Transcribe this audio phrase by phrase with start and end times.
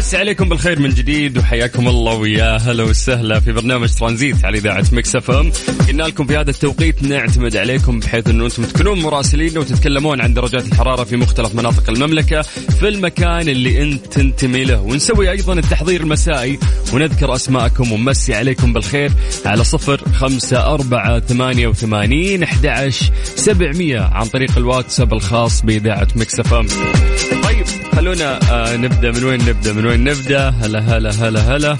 [0.00, 4.84] نمسي عليكم بالخير من جديد وحياكم الله ويا هلا وسهلا في برنامج ترانزيت على إذاعة
[4.92, 5.52] Mix FM.
[5.88, 10.66] قلنا لكم في هذا التوقيت نعتمد عليكم بحيث انه أنتم تكونون مراسلين وتتكلمون عن درجات
[10.66, 12.42] الحرارة في مختلف مناطق المملكة
[12.80, 14.80] في المكان اللي أنت تنتمي له.
[14.80, 16.58] ونسوي أيضا التحضير المسائي
[16.92, 19.12] ونذكر أسماءكم ونمسي عليكم بالخير
[19.46, 22.66] على صفر خمسة أربعة ثمانية وثمانين أحد
[24.12, 26.66] عن طريق الواتساب الخاص بإذاعة Mix FM.
[27.50, 29.10] طيب خلونا آه نبدأ.
[29.10, 31.76] من وين نبدأ؟ من وين نبدأ؟ هلا هلا هلا هلا.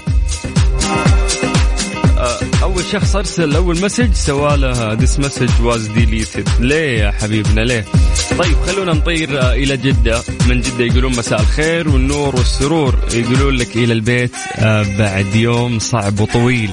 [2.17, 7.85] آه أول شخص أرسل أول مسج سواله ذس مسج واز ديليتد ليه يا حبيبنا؟ ليه؟
[8.39, 10.21] طيب خلونا نطير آه إلى جدة.
[10.49, 16.19] من جدة يقولون مساء الخير والنور والسرور يقولون لك إلى البيت آه بعد يوم صعب
[16.19, 16.71] وطويل.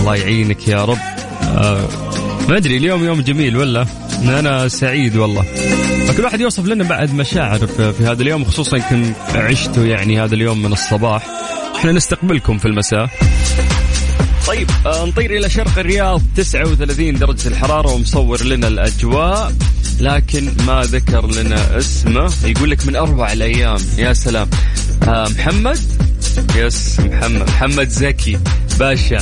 [0.00, 0.98] الله يعينك يا رب.
[1.42, 1.88] آه
[2.48, 3.86] ما أدري اليوم يوم جميل ولا؟
[4.22, 5.44] أنا سعيد والله.
[6.16, 10.62] فكل واحد يوصف لنا بعد مشاعر في هذا اليوم خصوصا يمكن عشتوا يعني هذا اليوم
[10.62, 11.26] من الصباح.
[11.76, 13.08] إحنا نستقبلكم في المساء.
[14.46, 19.52] طيب آه نطير إلى شرق الرياض 39 درجة الحرارة ومصور لنا الأجواء
[20.00, 22.32] لكن ما ذكر لنا اسمه.
[22.44, 23.78] يقول لك من اروع الأيام.
[23.98, 24.50] يا سلام.
[25.08, 25.78] آه محمد؟
[26.56, 27.48] يس محمد.
[27.48, 28.38] محمد زكي
[28.78, 29.18] باشا.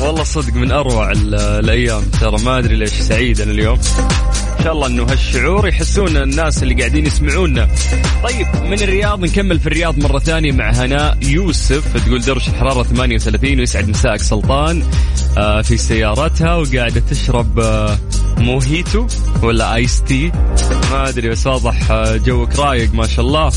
[0.00, 2.02] والله صدق من أروع الأيام.
[2.20, 3.78] ترى ما أدري ليش سعيد أنا اليوم.
[4.58, 7.68] إن شاء الله إنه هالشعور يحسون الناس اللي قاعدين يسمعونا.
[8.22, 12.06] طيب من الرياض نكمل في الرياض مرة ثانية مع هناء يوسف.
[12.06, 14.82] تقول درجه الحرارة 38 ويسعد مساك سلطان
[15.38, 17.98] آه في سيارتها وقاعدة تشرب آه
[18.38, 19.06] موهيتو
[19.42, 20.32] ولا ice tea.
[20.90, 23.50] ما أدري بس واضح آه جوك رايق ما شاء الله.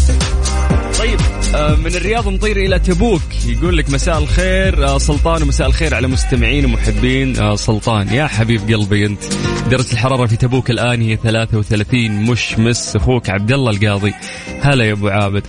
[1.03, 1.19] طيب
[1.55, 3.21] آه، من الرياض نطير إلى تبوك.
[3.45, 7.39] يقول لك مساء الخير آه، سلطان ومساء الخير على مستمعين ومحبين.
[7.39, 9.23] آه، سلطان يا حبيب قلبي أنت
[9.71, 14.13] درجه الحرارة في تبوك الآن هي 33 مشمس أخوك عبد الله القاضي.
[14.61, 15.43] هلا يا أبو عابد.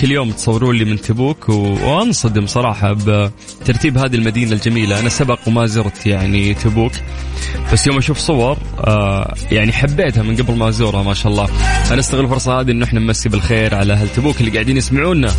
[0.00, 5.00] كل يوم تصورون لي من تبوك وأنصدم صراحة بترتيب هذه المدينة الجميلة.
[5.00, 6.92] أنا سبق وما زرت يعني تبوك.
[7.72, 8.58] بس يوم أشوف صور
[9.50, 11.48] يعني حبيتها من قبل ما أزورها ما شاء الله.
[11.90, 15.32] أنا أستغل الفرصه هذه إنه إحنا نمسي بالخير على أهل تبوك اللي قاعدين يسمعونا.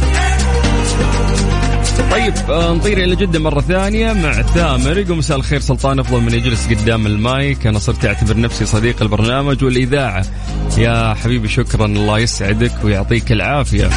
[2.11, 4.97] طيب آه نطير إلى جدة مرة ثانية مع ثامر.
[4.97, 7.67] يقول مساء الخير سلطان أفضل من يجلس قدام المايك.
[7.67, 10.25] أنا صرت أعتبر نفسي صديق البرنامج والإذاعة.
[10.77, 11.85] يا حبيبي شكرا.
[11.85, 13.89] الله يسعدك ويعطيك العافية.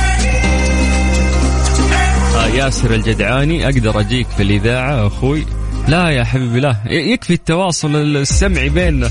[2.36, 5.46] آه ياسر الجدعاني أقدر أجيك في الإذاعة أخوي.
[5.88, 6.76] لا يا حبيبي لا.
[6.86, 9.10] يكفي التواصل السمعي بيننا.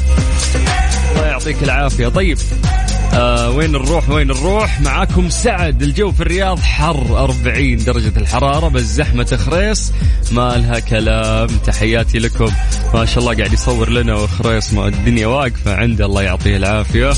[1.12, 2.08] الله يعطيك العافية.
[2.08, 2.38] طيب
[3.14, 8.84] آه وين نروح؟ وين نروح؟ معاكم سعد الجو في الرياض حر 40 درجة الحرارة بس
[8.84, 9.92] زحمة خريص.
[10.32, 11.48] ما لها كلام.
[11.48, 12.52] تحياتي لكم.
[12.94, 17.14] ما شاء الله قاعد يصور لنا وخريص ما الدنيا واقفة عنده الله يعطيه العافية.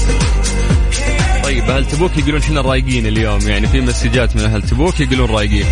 [1.54, 5.66] طيب أهل تبوك يقولون إحنا رايقين اليوم يعني في مسجات من أهل تبوك يقولون رايقين.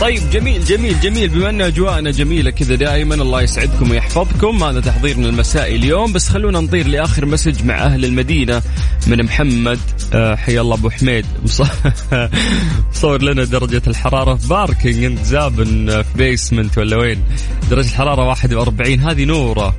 [0.00, 1.28] طيب جميل جميل جميل.
[1.28, 4.64] بما ان اجواءنا جميلة كذا دائما الله يسعدكم ويحفظكم.
[4.64, 6.12] هذا تحضيرنا المسائي اليوم.
[6.12, 8.62] بس خلونا نطير لآخر message مع أهل المدينة
[9.06, 9.78] من محمد
[10.12, 11.26] آه حي الله أبو حميد.
[12.90, 14.34] مصور لنا درجة الحرارة.
[14.34, 17.24] في parking انت زابن في basement ولا وين.
[17.70, 19.74] درجة الحرارة 41 هذه نورة.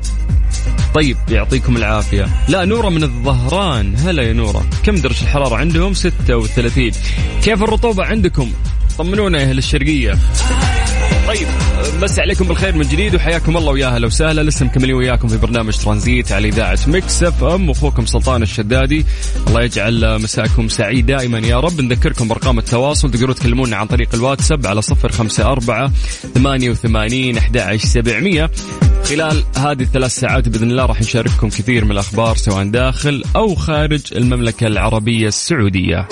[0.95, 2.27] طيب يعطيكم العافية.
[2.47, 3.95] لا نورة من الظهران.
[3.97, 4.65] هلا يا نورة.
[4.83, 6.91] كم درجة الحرارة عندهم؟ 36
[7.43, 8.51] كيف الرطوبة عندكم؟
[8.97, 10.17] طمنونا يا أهل الشرقية.
[11.27, 11.47] طيب
[12.01, 14.41] نمسي عليكم بالخير من جديد وحياكم الله ويا هلا وسهلا.
[14.41, 17.69] لسه مكملين وياكم في برنامج ترانزيت على إذاعة Mix FM.
[17.69, 19.05] واخوكم سلطان الشدادي.
[19.47, 21.81] الله يجعل مساكم سعيد دائما يا رب.
[21.81, 23.11] نذكركم بأرقام التواصل.
[23.11, 25.91] تقدروا تكلمونا عن طريق الواتساب على 054
[26.35, 28.49] 88 11700
[29.05, 34.01] خلال هذه الثلاث ساعات بإذن الله راح نشارككم كثير من الأخبار سواء داخل أو خارج
[34.15, 36.07] المملكة العربية السعودية.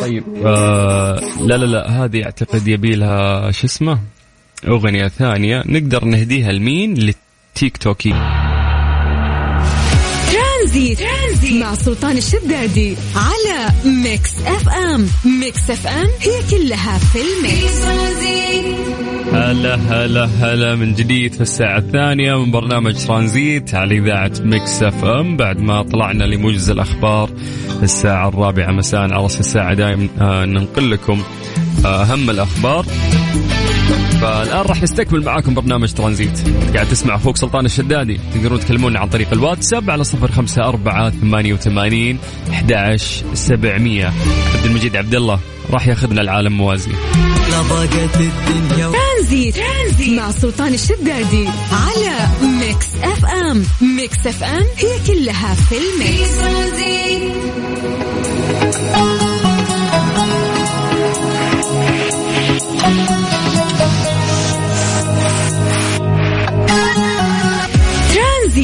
[0.00, 3.98] طيب آه لا لا لا هذه أعتقد يبي لها شو اسمه؟
[4.68, 8.41] أغنية ثانية نقدر نهديها لمين؟ للتيك توكي.
[10.72, 10.98] Tranzit.
[10.98, 11.62] Tranzit.
[11.62, 15.06] مع سلطان الشدادي على Mix FM.
[15.40, 17.82] Mix FM هي كلها في ال mix.
[19.32, 25.36] هلا هلا هلا من جديد في الساعة الثانية من برنامج ترانزيت على إذاعة Mix FM.
[25.36, 27.30] بعد ما طلعنا لموجز الأخبار
[27.82, 31.22] الساعة الرابعة مساء على رأس الساعة دائما آه ننقل لكم
[31.84, 32.86] آه أهم الأخبار.
[34.22, 36.48] فالان راح نستكمل معاكم برنامج ترانزيت.
[36.74, 38.20] قاعد تسمع أخوك سلطان الشدادي.
[38.34, 42.18] تقدرون تكلمونا عن طريق الواتساب على صفر خمسة أربعة ثمانية وثمانين
[42.50, 42.96] أحد
[43.34, 44.12] سبعمية.
[44.54, 45.40] عبد المجيد عبد الله
[45.70, 46.90] راح ياخذنا لعالم موازي.
[48.92, 49.56] Tranzit.
[49.56, 50.20] Tranzit.
[50.20, 52.28] مع سلطان الشدادي على
[52.60, 53.64] Mix FM.
[53.96, 56.32] Mix FM هي كلها في ال mix.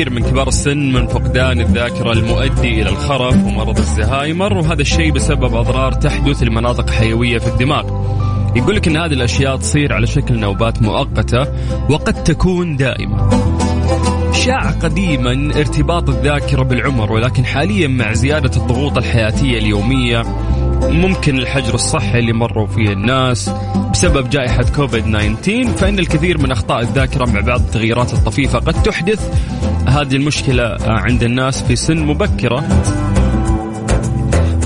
[0.00, 5.54] كثير من كبار السن من فقدان الذاكرة المؤدي إلى الخرف ومرض الزهايمر وهذا الشيء بسبب
[5.54, 7.84] أضرار تحدث لمناطق حيوية في الدماغ.
[8.56, 11.46] يقول لك أن هذه الأشياء تصير على شكل نوبات مؤقتة
[11.90, 13.30] وقد تكون دائمة.
[14.32, 20.22] شاع قديما ارتباط الذاكرة بالعمر ولكن حاليا مع زيادة الضغوط الحياتية اليومية
[20.82, 23.50] ممكن الحجر الصحي اللي مروا فيه الناس
[23.92, 29.34] بسبب جائحة كوفيد 19 فإن الكثير من أخطاء الذاكرة مع بعض التغييرات الطفيفة قد تحدث.
[29.86, 32.60] هذه المشكلة عند الناس في سن مبكرة.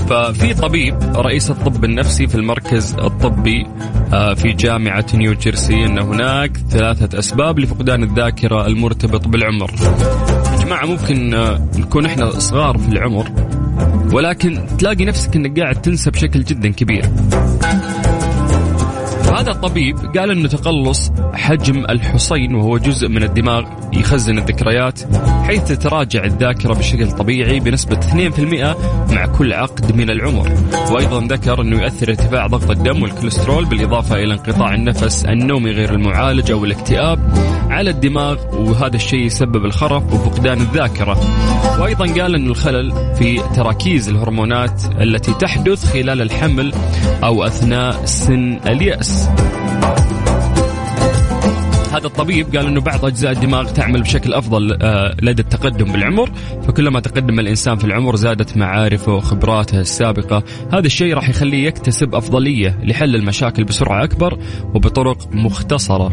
[0.09, 3.67] ففي طبيب رئيس الطب النفسي في المركز الطبي
[4.13, 9.71] آه، في جامعة نيو جيرسي أن هناك ثلاثة أسباب لفقدان الذاكرة المرتبط بالعمر.
[10.51, 13.54] يا جماعة ممكن آه، نكون إحنا صغار في العمر.
[14.13, 17.05] ولكن تلاقي نفسك إنك قاعد تنسى بشكل جدا كبير.
[19.37, 23.63] هذا الطبيب قال إنه تقلص حجم الحصين وهو جزء من الدماغ
[23.93, 24.99] يخزن الذكريات
[25.43, 30.51] حيث تتراجع الذاكرة بشكل طبيعي بنسبة 2% مع كل عقد من العمر.
[30.91, 36.51] وأيضا ذكر أنه يؤثر ارتفاع ضغط الدم والكوليسترول بالإضافة إلى انقطاع النفس النومي غير المعالج
[36.51, 37.19] أو الاكتئاب.
[37.75, 41.17] على الدماغ وهذا الشيء يسبب الخرف وفقدان الذاكرة.
[41.79, 46.73] وأيضا قال أن الخلل في تراكيز الهرمونات التي تحدث خلال الحمل
[47.23, 49.29] أو أثناء سن اليأس.
[51.91, 56.31] هذا الطبيب قال إنه بعض أجزاء الدماغ تعمل بشكل أفضل آه، لدى التقدم بالعمر.
[56.67, 60.43] فكلما تقدم الإنسان في العمر زادت معارفه وخبراته السابقة.
[60.73, 64.37] هذا الشيء راح يخليه يكتسب أفضلية لحل المشاكل بسرعة أكبر
[64.73, 66.11] وبطرق مختصرة.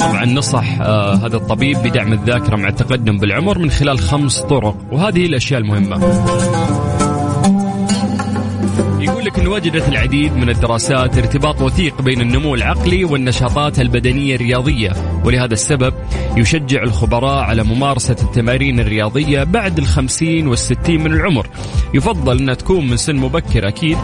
[0.00, 5.18] طبعا نصح آه هذا الطبيب بدعم الذاكرة مع التقدم بالعمر من خلال خمس طرق وهذه
[5.18, 5.96] هي الأشياء المهمة.
[9.00, 14.92] يقول لك أن وجدت العديد من الدراسات ارتباط وثيق بين النمو العقلي والنشاطات البدنية الرياضية
[15.24, 15.94] ولهذا السبب
[16.36, 21.46] يشجع الخبراء على ممارسة التمارين الرياضية بعد الخمسين والستين من العمر.
[21.94, 23.98] يفضل أنها تكون من سن مبكر أكيد.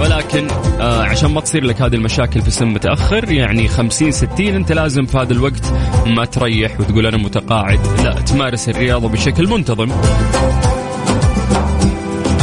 [0.00, 0.48] ولكن
[0.80, 5.06] آه عشان ما تصير لك هذه المشاكل في سن متأخر يعني خمسين ستين أنت لازم
[5.06, 5.72] في هذا الوقت
[6.06, 7.80] ما تريح وتقول أنا متقاعد.
[8.04, 9.88] لا تمارس الرياضة بشكل منتظم.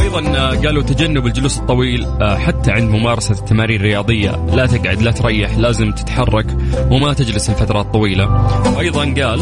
[0.01, 0.21] أيضا
[0.65, 4.45] قالوا تجنب الجلوس الطويل حتى عند ممارسة التمارين الرياضية.
[4.53, 6.45] لا تقعد لا تريح لازم تتحرك
[6.91, 8.25] وما تجلس لفترات طويلة.
[8.75, 9.41] وأيضا قال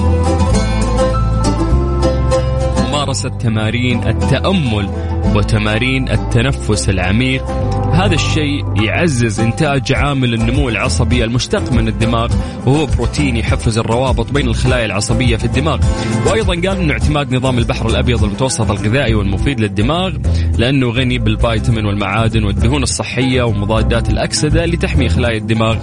[2.88, 4.90] ممارسة تمارين التأمل
[5.36, 7.44] وتمارين التنفس العميق
[7.94, 12.34] هذا الشيء يعزز إنتاج عامل النمو العصبي المشتق من الدماغ
[12.66, 15.80] وهو بروتين يحفز الروابط بين الخلايا العصبية في الدماغ.
[16.28, 20.14] وأيضا قال أنه اعتماد نظام البحر الأبيض المتوسط الغذائي والمفيد للدماغ
[20.58, 25.78] لأنه غني بالفيتامين والمعادن والدهون الصحية ومضادات الأكسدة اللي تحمي خلايا الدماغ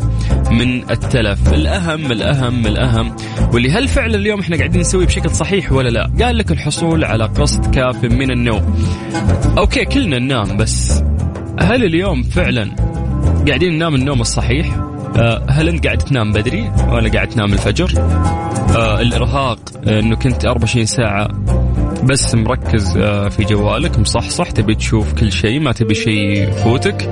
[0.51, 1.53] من التلف.
[1.53, 3.17] الأهم الأهم الأهم.
[3.53, 7.25] واللي هل فعلا اليوم إحنا قاعدين نسوي بشكل صحيح ولا لا؟ قال لك الحصول على
[7.25, 8.75] قسط كاف من النوم.
[9.59, 11.03] أوكي كلنا ننام بس.
[11.63, 12.71] هل اليوم فعلا
[13.49, 14.77] قاعدين ننام النوم الصحيح؟
[15.17, 17.93] آه، هل أنت قاعد تنام بدري ولا قاعد تنام الفجر؟
[18.77, 21.29] آه الإرهاق آه، إنه كنت 24 ساعة
[22.05, 22.99] بس مركز
[23.31, 27.03] في جوالك مصحصح تبي تشوف كل شيء ما تبي شيء يفوتك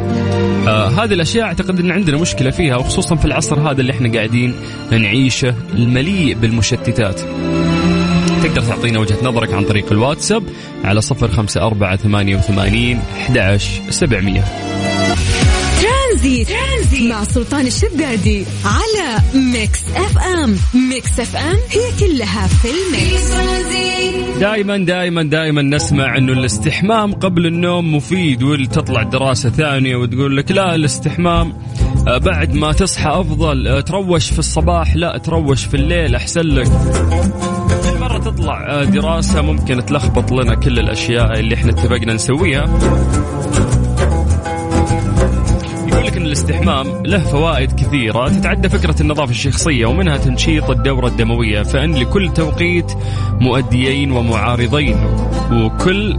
[0.68, 4.54] هذه الأشياء أعتقد إن عندنا مشكلة فيها وخصوصا في العصر هذا اللي إحنا قاعدين
[4.90, 7.20] نعيشه المليء بالمشتتات
[8.48, 10.42] تقدر تعطينا وجهة نظرك عن طريق الواتساب
[10.84, 13.56] على صفر خمسة أربعة ثمانية وثمانين أحد
[13.90, 14.44] سبعمية.
[15.82, 16.48] Tranzit.
[16.48, 17.10] Tranzit.
[17.12, 20.56] مع سلطان الشدادي على Mix FM
[20.90, 23.32] Mix FM هي كلها في ال mix.
[24.40, 30.74] دائما دائما دائما نسمع إنه الاستحمام قبل النوم مفيد وتطلع دراسة ثانية وتقول لك لا
[30.74, 31.52] الاستحمام
[32.08, 36.68] آه، بعد ما تصحى أفضل آه، تروش في الصباح لا تروش في الليل أحسن لك.
[38.18, 42.66] تطلع دراسة ممكن تلخبط لنا كل الأشياء اللي إحنا اتفقنا نسويها.
[46.08, 48.28] لك إن الاستحمام له فوائد كثيرة.
[48.28, 51.62] تتعدى فكرة النظافة الشخصية ومنها تنشيط الدورة الدموية.
[51.62, 52.92] فإن لكل توقيت
[53.40, 54.96] مؤديين ومعارضين.
[55.52, 56.18] وكل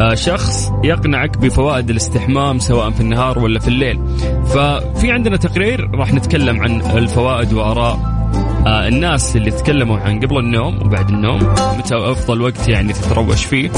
[0.00, 4.00] آه، شخص يقنعك بفوائد الاستحمام سواء في النهار ولا في الليل.
[4.46, 8.21] ففي عندنا تقرير راح نتكلم عن الفوائد وآراء
[8.66, 13.70] آه الناس اللي تكلموا عن قبل النوم وبعد النوم متى أفضل وقت يعني تتروش فيه؟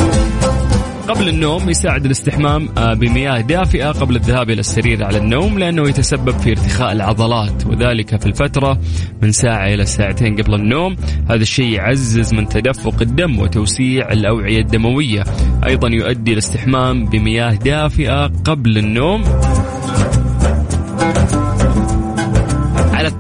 [1.09, 6.39] قبل النوم يساعد الاستحمام آه، بمياه دافئة قبل الذهاب إلى السرير على النوم لأنه يتسبب
[6.39, 8.79] في ارتخاء العضلات وذلك في الفترة
[9.23, 10.97] من ساعة إلى ساعتين قبل النوم.
[11.29, 15.25] هذا الشيء يعزز من تدفق الدم وتوسيع الأوعية الدموية.
[15.67, 19.25] أيضا يؤدي الاستحمام بمياه دافئة قبل النوم.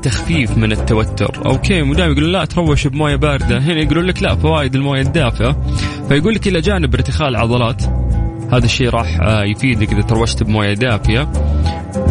[0.06, 1.46] التخفيف من التوتر.
[1.46, 3.58] أوكي مدام يقولون لا تروش بموية باردة.
[3.58, 5.56] هنا يقولون لك لا فوائد الموية الدافئة.
[6.08, 7.82] فيقول لك إلى جانب ارتخاء العضلات.
[8.52, 11.32] هذا الشيء راح آه، يفيدك إذا تروشت بموية دافيه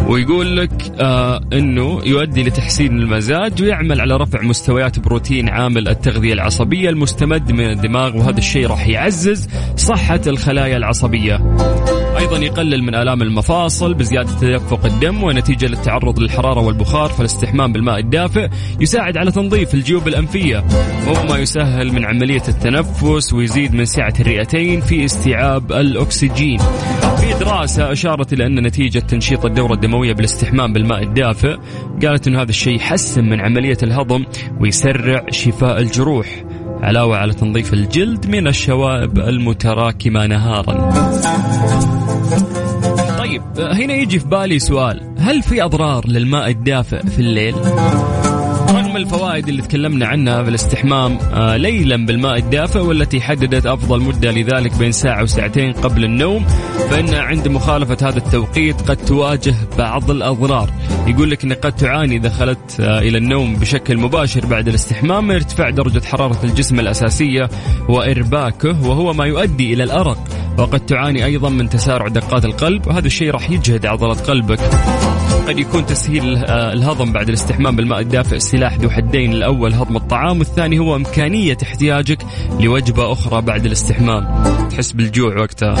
[0.08, 6.88] ويقول لك آه إنه يؤدي لتحسين المزاج ويعمل على رفع مستويات بروتين عامل التغذية العصبية
[6.88, 8.16] المستمد من الدماغ.
[8.16, 11.40] وهذا الشيء راح يعزز صحة الخلايا العصبية.
[12.24, 18.48] أيضا يقلل من آلام المفاصل بزيادة تدفق الدم ونتيجة للتعرض للحرارة والبخار فالاستحمام بالماء الدافئ
[18.80, 20.64] يساعد على تنظيف الجيوب الأنفية
[21.06, 26.58] وهو ما يسهل من عملية التنفس ويزيد من سعة الرئتين في استيعاب الأكسجين.
[27.16, 31.56] في دراسة أشارت إلى أن نتيجة تنشيط الدورة الدموية بالاستحمام بالماء الدافئ
[32.02, 34.24] قالت انه هذا الشيء يحسن من عملية الهضم
[34.60, 36.44] ويسرع شفاء الجروح
[36.82, 40.90] علاوة على تنظيف الجلد من الشوائب المتراكمة نهارا
[43.18, 47.54] طيب هنا يجي في بالي سؤال هل في أضرار للماء الدافئ في الليل؟
[48.94, 54.30] رغم الفوائد اللي تكلمنا عنها في الاستحمام آه، ليلا بالماء الدافئ والتي حددت أفضل مدة
[54.30, 56.44] لذلك بين ساعة وساعتين قبل النوم
[56.90, 60.70] فإن عند مخالفة هذا التوقيت قد تواجه بعض الأضرار.
[61.06, 65.70] يقول لك انك قد تعاني إذا دخلت آه، إلى النوم بشكل مباشر بعد الاستحمام ارتفاع
[65.70, 67.50] درجة حرارة الجسم الأساسية
[67.88, 70.43] وإرباكه وهو ما يؤدي إلى الأرق.
[70.58, 74.60] وقد تعاني أيضا من تسارع دقات القلب وهذا الشيء راح يجهد عضلة قلبك.
[75.48, 80.38] قد يكون تسهيل آه، الهضم بعد الاستحمام بالماء الدافئ سلاح ذو حدين الأول هضم الطعام
[80.38, 82.18] والثاني هو إمكانية احتياجك
[82.60, 84.44] لوجبة أخرى بعد الاستحمام.
[84.68, 85.74] تحس بالجوع وقتها.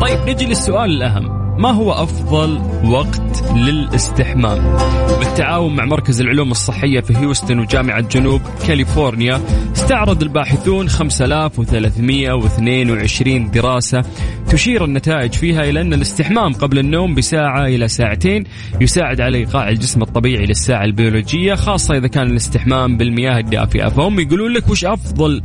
[0.00, 1.39] طيب نجي للسؤال الأهم.
[1.60, 4.76] ما هو أفضل وقت للاستحمام؟
[5.18, 9.40] بالتعاون مع مركز العلوم الصحية في هيوستن وجامعة جنوب كاليفورنيا
[9.76, 14.04] استعرض الباحثون 5322 دراسة
[14.50, 18.44] تشير النتائج فيها إلى أن الاستحمام قبل النوم بساعة إلى ساعتين
[18.80, 23.88] يساعد على إيقاع الجسم الطبيعي للساعة البيولوجية خاصة إذا كان الاستحمام بالمياه الدافئة.
[23.88, 25.42] فهم يقولون لك وش أفضل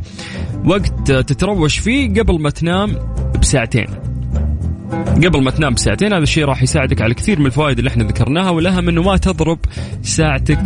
[0.64, 2.96] وقت تتروش فيه قبل ما تنام؟
[3.40, 3.86] بساعتين.
[5.24, 8.50] قبل ما تنام بساعتين هذا الشيء راح يساعدك على كثير من الفوائد اللي إحنا ذكرناها
[8.50, 9.58] والأهم إنه ما تضرب
[10.02, 10.58] ساعتك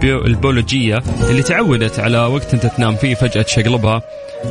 [0.00, 0.98] البيولوجية
[1.30, 4.02] اللي تعودت على وقت أنت تنام فيه فجأة تشقلبها.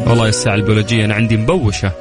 [0.07, 1.91] والله الساعة البيولوجية أنا عندي مبوشة.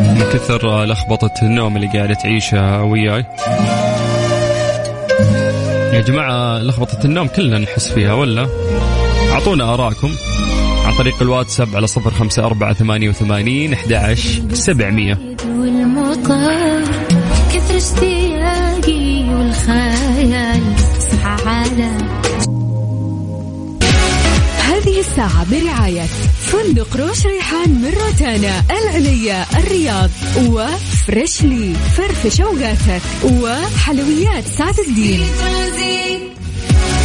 [0.00, 3.24] من كثر لخبطة النوم اللي قاعدة تعيشها وياي.
[5.92, 8.48] يا جماعة لخبطة النوم كلنا نحس فيها ولا؟
[9.32, 10.10] أعطونا آرائكم.
[10.84, 15.18] عن طريق الواتساب على صفر خمسة أربعة ثمانية وثمانين أحد سبعمية.
[15.46, 16.84] والمطر
[17.54, 20.62] كثر اشتياقي والخيال
[24.58, 26.06] هذه الساعة برعاية
[26.40, 30.10] فندق روش ريحان من روتانا العليا الرياض
[30.46, 31.74] و Freshly.
[31.74, 35.20] فرفش أوقاتك وحلويات سعد الدين.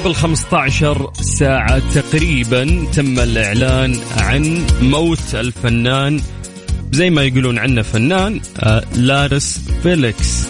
[0.00, 6.20] قبل 15 ساعة تقريبا تم الإعلان عن موت الفنان
[6.92, 10.46] زي ما يقولون عنه فنان آه لارس فيليكس.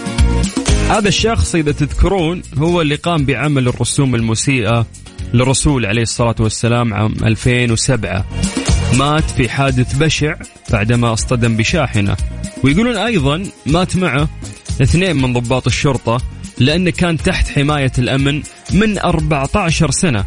[0.91, 4.87] هذا الشخص إذا تذكرون هو اللي قام بعمل الرسوم المسيئة
[5.35, 8.25] للرسول عليه الصلاة والسلام عام 2007
[8.99, 10.35] مات في حادث بشع
[10.73, 12.17] بعدما اصطدم بشاحنة.
[12.65, 14.29] ويقولون أيضا مات معه
[14.83, 16.21] اثنين من ضباط الشرطة
[16.61, 20.25] لأنه كان تحت حماية الأمن من 14 سنة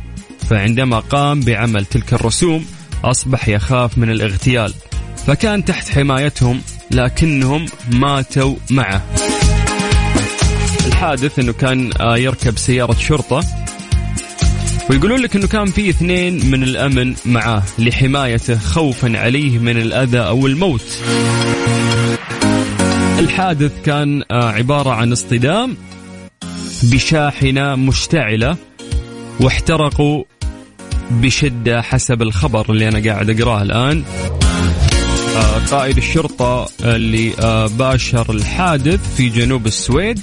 [0.50, 2.66] فعندما قام بعمل تلك الرسوم
[3.04, 4.74] أصبح يخاف من الاغتيال
[5.28, 6.62] فكان تحت حمايتهم
[6.92, 9.04] لكنهم ماتوا معه
[10.88, 13.44] الحادث إنه كان آه، يركب سيارة شرطة
[14.90, 20.48] ويقولون لك إنه كان في اثنين من الأمن معاه لحمايته خوفا عليه من الأذى أو
[20.48, 21.00] الموت.
[23.20, 25.78] الحادث كان آه، عبارة عن اصطدام
[26.84, 28.58] بشاحنة مشتعلة
[29.40, 30.24] واحترقوا
[31.12, 34.04] بشدة حسب الخبر اللي أنا قاعد أقراه الآن
[35.36, 40.20] آه، قائد الشرطة اللي آه، باشر الحادث في جنوب السويد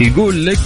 [0.00, 0.58] يقول لك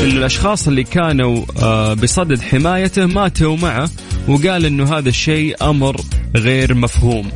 [0.00, 3.90] ان الأشخاص اللي كانوا آه، بصدد حمايته ماتوا معه
[4.28, 6.00] وقال إنه هذا الشيء أمر
[6.36, 7.30] غير مفهوم.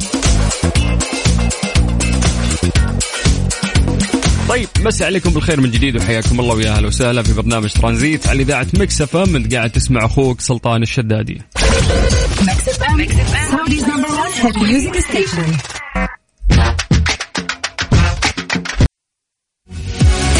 [4.56, 8.42] طيب مسي عليكم بالخير من جديد وحياكم الله ويا أهلا وسهلا في برنامج ترانزيت على
[8.42, 11.42] إذاعة Mix FM انت قاعد تسمع أخوك سلطان الشدادي.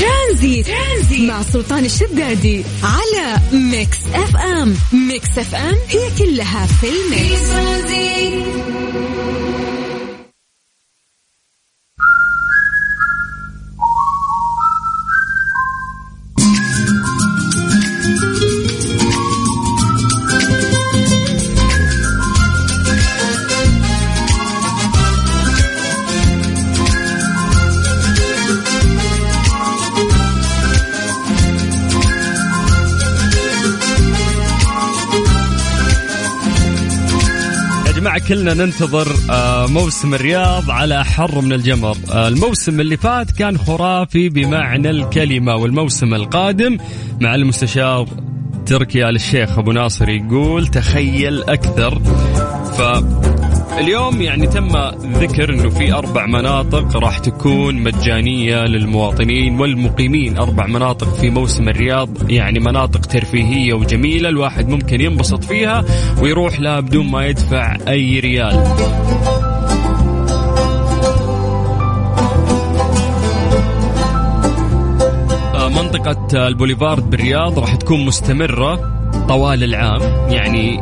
[0.01, 0.67] Tranzit.
[0.67, 7.67] Tranzit مع سلطان الشدادي على Mix FM Mix FM هي كلها في ال mix
[38.29, 41.97] كلنا ننتظر آه، موسم الرياض على حر من الجمر.
[42.13, 46.79] آه، الموسم اللي فات كان خرافي بمعنى الكلمة والموسم القادم
[47.21, 48.09] مع المستشار
[48.67, 51.99] تركي آل الشيخ أبو ناصر يقول تخيل أكثر.
[52.79, 52.83] ف
[53.79, 54.69] اليوم يعني تم
[55.03, 60.39] ذكر إنه في أربع مناطق راح تكون مجانية للمواطنين والمقيمين.
[60.39, 65.85] أربع مناطق في موسم الرياض يعني مناطق ترفيهية وجميلة الواحد ممكن ينبسط فيها
[66.23, 68.55] ويروح لها بدون ما يدفع أي ريال.
[75.55, 78.96] آه، منطقة البوليفارد بالرياض راح تكون مستمرة.
[79.29, 80.81] طوال العام يعني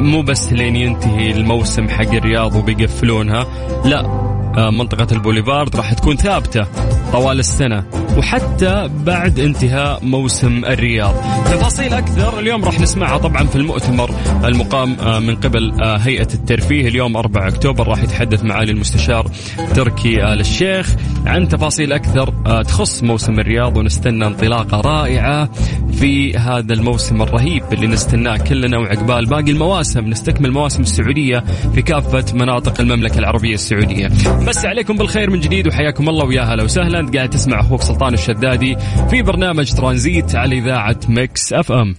[0.00, 3.46] مو بس لين ينتهي الموسم حق الرياض وبيقفلونها
[3.84, 4.24] لا
[4.56, 6.66] آه، منطقة البوليفارد راح تكون ثابتة
[7.12, 7.84] طوال السنة
[8.18, 11.14] وحتى بعد انتهاء موسم الرياض.
[11.44, 14.10] تفاصيل أكثر اليوم راح نسمعها طبعا في المؤتمر
[14.44, 16.88] المقام آه، من قبل آه، هيئة الترفيه.
[16.88, 19.30] اليوم 4 أكتوبر راح يتحدث معالي المستشار
[19.74, 25.48] تركي آل الشيخ عن تفاصيل أكثر تخص موسم الرياض ونستنى انطلاقة رائعة
[25.92, 32.24] في هذا الموسم الرهيب اللي نستناه كلنا وعقبال باقي المواسم نستكمل مواسم السعودية في كافة
[32.34, 34.08] مناطق المملكة العربية السعودية.
[34.26, 37.00] مسي عليكم بالخير من جديد وحياكم الله ويا هلا وسهلا.
[37.00, 38.76] انت قاعد تسمع أخوك سلطان الشدادي
[39.10, 41.94] في برنامج ترانزيت على إذاعة Mix FM.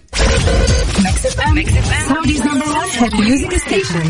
[0.99, 4.10] Mix FM, Mix FM.